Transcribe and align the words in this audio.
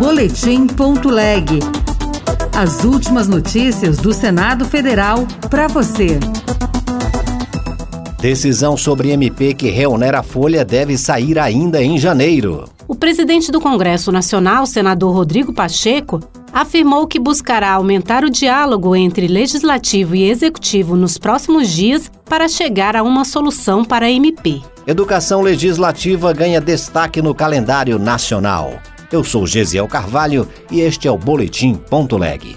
Boletim.leg. 0.00 1.60
As 2.56 2.84
últimas 2.84 3.28
notícias 3.28 3.98
do 3.98 4.14
Senado 4.14 4.64
Federal 4.64 5.26
para 5.50 5.68
você. 5.68 6.18
Decisão 8.18 8.78
sobre 8.78 9.10
MP 9.10 9.52
que 9.52 9.68
reonera 9.68 10.20
a 10.20 10.22
folha 10.22 10.64
deve 10.64 10.96
sair 10.96 11.38
ainda 11.38 11.82
em 11.82 11.98
janeiro. 11.98 12.64
O 12.88 12.94
presidente 12.94 13.52
do 13.52 13.60
Congresso 13.60 14.10
Nacional, 14.10 14.64
senador 14.64 15.14
Rodrigo 15.14 15.52
Pacheco, 15.52 16.18
afirmou 16.50 17.06
que 17.06 17.20
buscará 17.20 17.72
aumentar 17.72 18.24
o 18.24 18.30
diálogo 18.30 18.96
entre 18.96 19.28
legislativo 19.28 20.14
e 20.14 20.30
executivo 20.30 20.96
nos 20.96 21.18
próximos 21.18 21.68
dias 21.68 22.10
para 22.24 22.48
chegar 22.48 22.96
a 22.96 23.02
uma 23.02 23.26
solução 23.26 23.84
para 23.84 24.06
a 24.06 24.10
MP. 24.10 24.62
Educação 24.86 25.42
legislativa 25.42 26.32
ganha 26.32 26.58
destaque 26.58 27.20
no 27.20 27.34
calendário 27.34 27.98
nacional. 27.98 28.80
Eu 29.12 29.24
sou 29.24 29.44
Gesiel 29.44 29.88
Carvalho 29.88 30.46
e 30.70 30.80
este 30.82 31.08
é 31.08 31.10
o 31.10 31.18
Boletim 31.18 31.74
Ponto 31.74 32.16
Leg. 32.16 32.56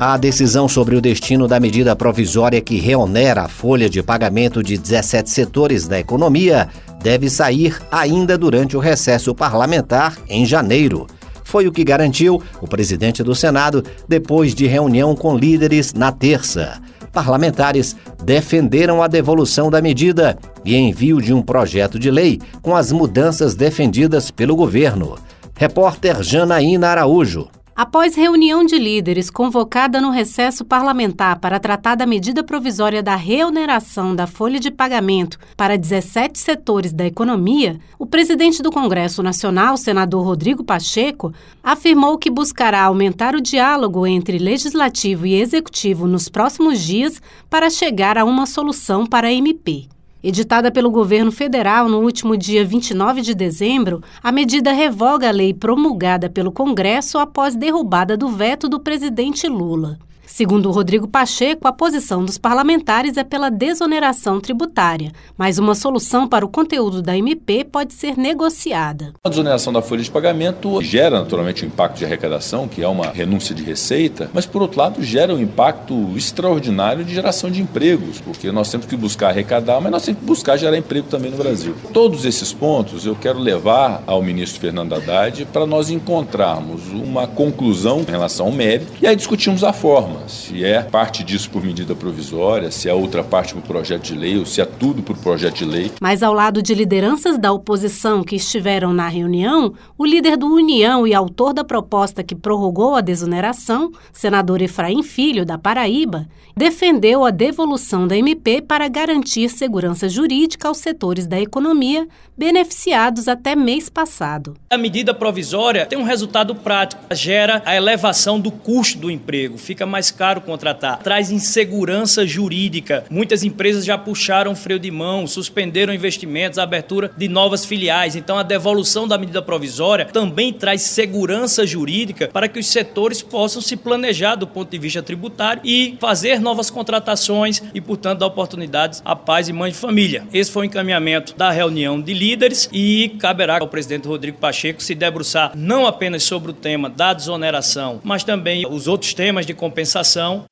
A 0.00 0.16
decisão 0.16 0.66
sobre 0.66 0.96
o 0.96 1.00
destino 1.00 1.46
da 1.46 1.60
medida 1.60 1.94
provisória 1.94 2.58
que 2.62 2.78
reonera 2.78 3.42
a 3.42 3.48
folha 3.48 3.90
de 3.90 4.02
pagamento 4.02 4.62
de 4.62 4.78
17 4.78 5.28
setores 5.28 5.86
da 5.86 6.00
economia 6.00 6.70
deve 7.02 7.28
sair 7.28 7.78
ainda 7.92 8.38
durante 8.38 8.78
o 8.78 8.80
recesso 8.80 9.34
parlamentar 9.34 10.16
em 10.26 10.46
janeiro. 10.46 11.06
Foi 11.44 11.68
o 11.68 11.72
que 11.72 11.84
garantiu 11.84 12.42
o 12.62 12.66
presidente 12.66 13.22
do 13.22 13.34
Senado 13.34 13.84
depois 14.08 14.54
de 14.54 14.66
reunião 14.66 15.14
com 15.14 15.36
líderes 15.36 15.92
na 15.92 16.10
terça. 16.10 16.80
Parlamentares 17.14 17.96
defenderam 18.24 19.00
a 19.00 19.06
devolução 19.06 19.70
da 19.70 19.80
medida 19.80 20.36
e 20.64 20.74
envio 20.74 21.22
de 21.22 21.32
um 21.32 21.40
projeto 21.40 21.96
de 21.96 22.10
lei 22.10 22.40
com 22.60 22.74
as 22.74 22.90
mudanças 22.90 23.54
defendidas 23.54 24.32
pelo 24.32 24.56
governo. 24.56 25.16
Repórter 25.54 26.20
Janaína 26.24 26.88
Araújo. 26.88 27.48
Após 27.76 28.14
reunião 28.14 28.64
de 28.64 28.78
líderes 28.78 29.28
convocada 29.28 30.00
no 30.00 30.10
recesso 30.10 30.64
parlamentar 30.64 31.40
para 31.40 31.58
tratar 31.58 31.96
da 31.96 32.06
medida 32.06 32.44
provisória 32.44 33.02
da 33.02 33.16
reoneração 33.16 34.14
da 34.14 34.28
folha 34.28 34.60
de 34.60 34.70
pagamento 34.70 35.40
para 35.56 35.76
17 35.76 36.38
setores 36.38 36.92
da 36.92 37.04
economia, 37.04 37.80
o 37.98 38.06
presidente 38.06 38.62
do 38.62 38.70
Congresso 38.70 39.24
Nacional, 39.24 39.76
senador 39.76 40.24
Rodrigo 40.24 40.62
Pacheco, 40.62 41.34
afirmou 41.64 42.16
que 42.16 42.30
buscará 42.30 42.84
aumentar 42.84 43.34
o 43.34 43.40
diálogo 43.40 44.06
entre 44.06 44.38
legislativo 44.38 45.26
e 45.26 45.34
executivo 45.34 46.06
nos 46.06 46.28
próximos 46.28 46.78
dias 46.78 47.20
para 47.50 47.68
chegar 47.68 48.16
a 48.16 48.24
uma 48.24 48.46
solução 48.46 49.04
para 49.04 49.26
a 49.26 49.32
MP. 49.32 49.88
Editada 50.26 50.70
pelo 50.70 50.90
governo 50.90 51.30
federal 51.30 51.86
no 51.86 51.98
último 52.00 52.34
dia 52.34 52.64
29 52.64 53.20
de 53.20 53.34
dezembro, 53.34 54.02
a 54.22 54.32
medida 54.32 54.72
revoga 54.72 55.28
a 55.28 55.30
lei 55.30 55.52
promulgada 55.52 56.30
pelo 56.30 56.50
Congresso 56.50 57.18
após 57.18 57.54
derrubada 57.54 58.16
do 58.16 58.30
veto 58.30 58.66
do 58.66 58.80
presidente 58.80 59.46
Lula. 59.46 59.98
Segundo 60.26 60.70
Rodrigo 60.70 61.06
Pacheco, 61.06 61.68
a 61.68 61.72
posição 61.72 62.24
dos 62.24 62.38
parlamentares 62.38 63.16
é 63.16 63.24
pela 63.24 63.50
desoneração 63.50 64.40
tributária, 64.40 65.12
mas 65.36 65.58
uma 65.58 65.74
solução 65.74 66.26
para 66.26 66.44
o 66.44 66.48
conteúdo 66.48 67.02
da 67.02 67.16
MP 67.16 67.64
pode 67.64 67.92
ser 67.92 68.16
negociada. 68.16 69.12
A 69.22 69.28
desoneração 69.28 69.72
da 69.72 69.82
folha 69.82 70.02
de 70.02 70.10
pagamento 70.10 70.82
gera 70.82 71.20
naturalmente 71.20 71.64
um 71.64 71.68
impacto 71.68 71.98
de 71.98 72.04
arrecadação, 72.04 72.66
que 72.66 72.82
é 72.82 72.88
uma 72.88 73.06
renúncia 73.08 73.54
de 73.54 73.62
receita, 73.62 74.30
mas 74.32 74.46
por 74.46 74.62
outro 74.62 74.78
lado 74.78 75.02
gera 75.02 75.34
um 75.34 75.40
impacto 75.40 75.94
extraordinário 76.16 77.04
de 77.04 77.14
geração 77.14 77.50
de 77.50 77.60
empregos, 77.60 78.20
porque 78.20 78.50
nós 78.50 78.70
temos 78.70 78.86
que 78.86 78.96
buscar 78.96 79.28
arrecadar, 79.28 79.80
mas 79.80 79.92
nós 79.92 80.04
temos 80.04 80.20
que 80.20 80.26
buscar 80.26 80.56
gerar 80.56 80.76
emprego 80.76 81.06
também 81.08 81.30
no 81.30 81.36
Brasil. 81.36 81.74
Todos 81.92 82.24
esses 82.24 82.52
pontos 82.52 83.06
eu 83.06 83.14
quero 83.14 83.38
levar 83.38 84.02
ao 84.06 84.22
ministro 84.22 84.60
Fernando 84.60 84.94
Haddad 84.94 85.44
para 85.52 85.66
nós 85.66 85.90
encontrarmos 85.90 86.88
uma 86.88 87.26
conclusão 87.26 88.00
em 88.00 88.10
relação 88.10 88.46
ao 88.46 88.52
mérito 88.52 88.92
e 89.00 89.06
aí 89.06 89.14
discutirmos 89.14 89.62
a 89.62 89.72
forma 89.72 90.13
se 90.26 90.64
é 90.64 90.82
parte 90.82 91.22
disso 91.22 91.50
por 91.50 91.62
medida 91.62 91.94
provisória, 91.94 92.70
se 92.70 92.88
é 92.88 92.94
outra 92.94 93.22
parte 93.22 93.54
por 93.54 93.62
projeto 93.62 94.02
de 94.02 94.14
lei 94.14 94.38
ou 94.38 94.46
se 94.46 94.60
é 94.60 94.64
tudo 94.64 95.02
por 95.02 95.16
projeto 95.16 95.56
de 95.56 95.64
lei. 95.64 95.90
Mas 96.00 96.22
ao 96.22 96.32
lado 96.32 96.62
de 96.62 96.74
lideranças 96.74 97.38
da 97.38 97.52
oposição 97.52 98.22
que 98.22 98.36
estiveram 98.36 98.92
na 98.92 99.08
reunião, 99.08 99.74
o 99.96 100.04
líder 100.04 100.36
do 100.36 100.46
União 100.46 101.06
e 101.06 101.14
autor 101.14 101.52
da 101.52 101.64
proposta 101.64 102.22
que 102.22 102.34
prorrogou 102.34 102.94
a 102.94 103.00
desoneração, 103.00 103.92
senador 104.12 104.62
Efraim 104.62 105.02
Filho, 105.02 105.44
da 105.44 105.58
Paraíba, 105.58 106.26
defendeu 106.56 107.24
a 107.24 107.30
devolução 107.30 108.06
da 108.06 108.16
MP 108.16 108.62
para 108.62 108.88
garantir 108.88 109.48
segurança 109.48 110.08
jurídica 110.08 110.68
aos 110.68 110.78
setores 110.78 111.26
da 111.26 111.40
economia 111.40 112.06
beneficiados 112.36 113.28
até 113.28 113.56
mês 113.56 113.88
passado. 113.88 114.54
A 114.70 114.78
medida 114.78 115.14
provisória 115.14 115.86
tem 115.86 115.98
um 115.98 116.04
resultado 116.04 116.54
prático, 116.54 117.02
gera 117.12 117.62
a 117.64 117.74
elevação 117.74 118.38
do 118.38 118.50
custo 118.50 118.98
do 118.98 119.10
emprego, 119.10 119.58
fica 119.58 119.86
mais 119.86 120.03
caro 120.10 120.40
contratar, 120.40 120.98
traz 120.98 121.30
insegurança 121.30 122.26
jurídica. 122.26 123.04
Muitas 123.10 123.44
empresas 123.44 123.84
já 123.84 123.96
puxaram 123.96 124.54
freio 124.54 124.78
de 124.78 124.90
mão, 124.90 125.26
suspenderam 125.26 125.94
investimentos, 125.94 126.58
a 126.58 126.62
abertura 126.62 127.10
de 127.16 127.28
novas 127.28 127.64
filiais. 127.64 128.16
Então, 128.16 128.38
a 128.38 128.42
devolução 128.42 129.06
da 129.06 129.18
medida 129.18 129.42
provisória 129.42 130.06
também 130.06 130.52
traz 130.52 130.82
segurança 130.82 131.66
jurídica 131.66 132.28
para 132.28 132.48
que 132.48 132.58
os 132.58 132.66
setores 132.66 133.22
possam 133.22 133.62
se 133.62 133.76
planejar 133.76 134.34
do 134.34 134.46
ponto 134.46 134.70
de 134.70 134.78
vista 134.78 135.02
tributário 135.02 135.62
e 135.64 135.96
fazer 136.00 136.40
novas 136.40 136.70
contratações 136.70 137.62
e, 137.74 137.80
portanto, 137.80 138.20
dar 138.20 138.26
oportunidades 138.26 139.02
a 139.04 139.16
pais 139.16 139.48
e 139.48 139.52
mães 139.52 139.74
de 139.74 139.78
família. 139.78 140.26
Esse 140.32 140.50
foi 140.50 140.64
o 140.64 140.66
encaminhamento 140.66 141.34
da 141.36 141.50
reunião 141.50 142.00
de 142.00 142.12
líderes 142.12 142.68
e 142.72 143.16
caberá 143.18 143.58
ao 143.60 143.68
presidente 143.68 144.08
Rodrigo 144.08 144.38
Pacheco 144.38 144.82
se 144.82 144.94
debruçar 144.94 145.52
não 145.54 145.86
apenas 145.86 146.22
sobre 146.24 146.50
o 146.50 146.54
tema 146.54 146.90
da 146.90 147.12
desoneração, 147.12 148.00
mas 148.02 148.24
também 148.24 148.66
os 148.66 148.88
outros 148.88 149.14
temas 149.14 149.46
de 149.46 149.54
compensação 149.54 149.93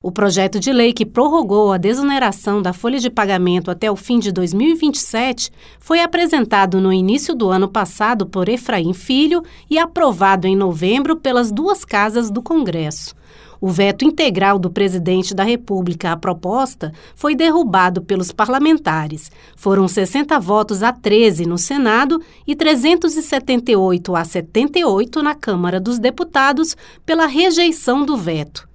o 0.03 0.13
projeto 0.13 0.61
de 0.61 0.73
lei 0.73 0.93
que 0.93 1.07
prorrogou 1.07 1.73
a 1.73 1.79
desoneração 1.79 2.63
da 2.63 2.73
folha 2.73 2.99
de 2.99 3.11
pagamento 3.11 3.71
até 3.71 3.91
o 3.91 3.97
fim 3.97 4.19
de 4.19 4.31
2027 4.31 5.51
foi 5.81 6.01
apresentado 6.01 6.81
no 6.81 6.93
início 6.93 7.35
do 7.35 7.51
ano 7.51 7.69
passado 7.69 8.27
por 8.27 8.49
Efraim 8.49 8.93
Filho 8.93 9.43
e 9.71 9.79
aprovado 9.79 10.47
em 10.47 10.55
novembro 10.55 11.17
pelas 11.17 11.51
duas 11.51 11.85
casas 11.85 12.31
do 12.31 12.43
Congresso. 12.43 13.15
O 13.61 13.69
veto 13.69 14.05
integral 14.05 14.59
do 14.59 14.69
presidente 14.69 15.33
da 15.33 15.45
República 15.45 16.11
à 16.11 16.17
proposta 16.17 16.93
foi 17.15 17.37
derrubado 17.37 18.03
pelos 18.03 18.33
parlamentares. 18.33 19.31
Foram 19.55 19.87
60 19.87 20.37
votos 20.41 20.83
a 20.83 20.93
13 20.93 21.47
no 21.47 21.57
Senado 21.57 22.21
e 22.45 22.57
378 22.57 24.17
a 24.17 24.25
78 24.25 25.23
na 25.23 25.37
Câmara 25.37 25.79
dos 25.79 26.01
Deputados 26.01 26.77
pela 27.07 27.27
rejeição 27.27 28.05
do 28.05 28.17
veto. 28.17 28.72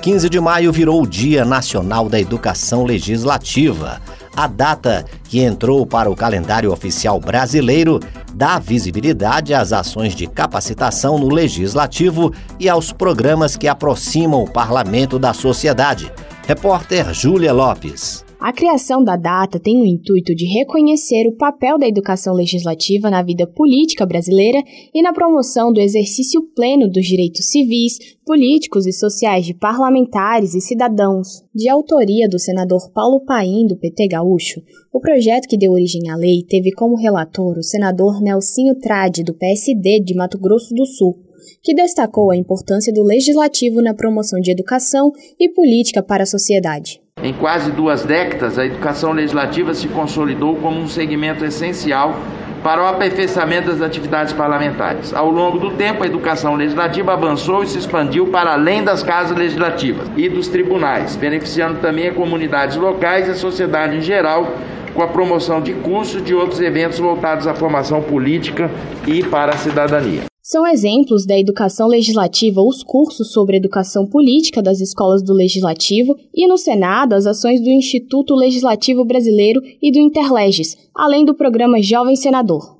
15 0.00 0.30
de 0.30 0.40
maio 0.40 0.72
virou 0.72 1.02
o 1.02 1.06
Dia 1.06 1.44
Nacional 1.44 2.08
da 2.08 2.18
Educação 2.18 2.84
Legislativa. 2.84 4.00
A 4.34 4.46
data 4.46 5.04
que 5.24 5.40
entrou 5.40 5.84
para 5.84 6.10
o 6.10 6.16
calendário 6.16 6.72
oficial 6.72 7.20
brasileiro 7.20 8.00
dá 8.32 8.58
visibilidade 8.58 9.52
às 9.52 9.74
ações 9.74 10.14
de 10.14 10.26
capacitação 10.26 11.18
no 11.18 11.28
legislativo 11.28 12.32
e 12.58 12.66
aos 12.66 12.92
programas 12.92 13.58
que 13.58 13.68
aproximam 13.68 14.42
o 14.42 14.50
parlamento 14.50 15.18
da 15.18 15.34
sociedade. 15.34 16.10
Repórter 16.46 17.12
Júlia 17.12 17.52
Lopes. 17.52 18.29
A 18.40 18.54
criação 18.54 19.04
da 19.04 19.16
data 19.16 19.60
tem 19.60 19.82
o 19.82 19.84
intuito 19.84 20.34
de 20.34 20.46
reconhecer 20.46 21.28
o 21.28 21.36
papel 21.36 21.78
da 21.78 21.86
educação 21.86 22.32
legislativa 22.32 23.10
na 23.10 23.22
vida 23.22 23.46
política 23.46 24.06
brasileira 24.06 24.64
e 24.94 25.02
na 25.02 25.12
promoção 25.12 25.70
do 25.70 25.78
exercício 25.78 26.40
pleno 26.56 26.88
dos 26.88 27.06
direitos 27.06 27.50
civis, 27.50 27.98
políticos 28.24 28.86
e 28.86 28.92
sociais 28.92 29.44
de 29.44 29.52
parlamentares 29.52 30.54
e 30.54 30.60
cidadãos. 30.62 31.44
De 31.54 31.68
autoria 31.68 32.26
do 32.26 32.38
senador 32.38 32.90
Paulo 32.94 33.20
Paim, 33.26 33.66
do 33.66 33.76
PT 33.76 34.08
Gaúcho, 34.08 34.62
o 34.90 35.00
projeto 35.00 35.46
que 35.46 35.58
deu 35.58 35.72
origem 35.72 36.08
à 36.08 36.16
lei 36.16 36.42
teve 36.42 36.72
como 36.72 36.96
relator 36.96 37.58
o 37.58 37.62
senador 37.62 38.22
Nelsinho 38.22 38.74
Trade, 38.76 39.22
do 39.22 39.34
PSD 39.34 40.00
de 40.00 40.14
Mato 40.14 40.38
Grosso 40.38 40.74
do 40.74 40.86
Sul, 40.86 41.18
que 41.62 41.74
destacou 41.74 42.30
a 42.30 42.36
importância 42.36 42.90
do 42.90 43.02
legislativo 43.02 43.82
na 43.82 43.92
promoção 43.92 44.40
de 44.40 44.50
educação 44.50 45.12
e 45.38 45.46
política 45.50 46.02
para 46.02 46.22
a 46.22 46.26
sociedade. 46.26 46.99
Em 47.22 47.32
quase 47.34 47.70
duas 47.70 48.04
décadas, 48.04 48.58
a 48.58 48.64
educação 48.64 49.12
legislativa 49.12 49.74
se 49.74 49.88
consolidou 49.88 50.56
como 50.56 50.80
um 50.80 50.88
segmento 50.88 51.44
essencial 51.44 52.16
para 52.62 52.82
o 52.82 52.86
aperfeiçoamento 52.86 53.70
das 53.70 53.82
atividades 53.82 54.32
parlamentares. 54.32 55.12
Ao 55.12 55.30
longo 55.30 55.58
do 55.58 55.70
tempo, 55.72 56.02
a 56.02 56.06
educação 56.06 56.54
legislativa 56.54 57.12
avançou 57.12 57.62
e 57.62 57.66
se 57.66 57.78
expandiu 57.78 58.28
para 58.28 58.52
além 58.52 58.82
das 58.82 59.02
casas 59.02 59.36
legislativas 59.36 60.10
e 60.16 60.28
dos 60.28 60.48
tribunais, 60.48 61.16
beneficiando 61.16 61.78
também 61.80 62.08
a 62.08 62.14
comunidades 62.14 62.76
locais 62.76 63.28
e 63.28 63.32
a 63.32 63.34
sociedade 63.34 63.96
em 63.96 64.02
geral 64.02 64.54
com 64.94 65.02
a 65.02 65.08
promoção 65.08 65.60
de 65.60 65.72
cursos 65.74 66.20
e 66.20 66.24
de 66.24 66.34
outros 66.34 66.60
eventos 66.60 66.98
voltados 66.98 67.46
à 67.46 67.54
formação 67.54 68.02
política 68.02 68.70
e 69.06 69.22
para 69.22 69.52
a 69.52 69.56
cidadania. 69.56 70.29
São 70.50 70.66
exemplos 70.66 71.24
da 71.24 71.38
educação 71.38 71.86
legislativa 71.86 72.60
os 72.60 72.82
cursos 72.82 73.32
sobre 73.32 73.56
educação 73.56 74.04
política 74.04 74.60
das 74.60 74.80
escolas 74.80 75.22
do 75.22 75.32
Legislativo 75.32 76.18
e 76.34 76.48
no 76.48 76.58
Senado 76.58 77.12
as 77.12 77.24
ações 77.24 77.60
do 77.60 77.70
Instituto 77.70 78.34
Legislativo 78.34 79.04
Brasileiro 79.04 79.62
e 79.80 79.92
do 79.92 80.00
Interleges, 80.00 80.76
além 80.92 81.24
do 81.24 81.34
programa 81.34 81.80
Jovem 81.80 82.16
Senador. 82.16 82.78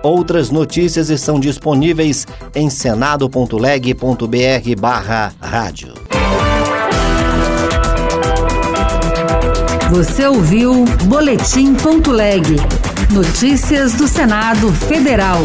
Outras 0.00 0.48
notícias 0.48 1.10
estão 1.10 1.40
disponíveis 1.40 2.24
em 2.54 2.70
senado.leg.br 2.70 4.00
Você 9.90 10.24
ouviu 10.24 10.84
Boletim.leg. 11.06 12.44
Notícias 13.12 13.92
do 13.92 14.06
Senado 14.06 14.72
Federal. 14.72 15.40